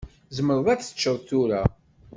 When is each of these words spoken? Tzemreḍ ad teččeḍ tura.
Tzemreḍ 0.29 0.67
ad 0.69 0.79
teččeḍ 0.81 1.17
tura. 1.27 1.61